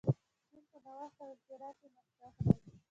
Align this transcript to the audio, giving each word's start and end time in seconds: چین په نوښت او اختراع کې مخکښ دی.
چین 0.47 0.63
په 0.71 0.77
نوښت 0.83 1.17
او 1.21 1.29
اختراع 1.35 1.71
کې 1.79 1.87
مخکښ 1.95 2.35
دی. 2.43 2.49